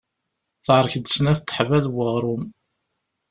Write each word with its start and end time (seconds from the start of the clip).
Teɛrek-d 0.65 1.07
snat 1.09 1.39
teḥbal 1.41 1.85
n 1.89 1.93
weɣrum. 1.95 2.43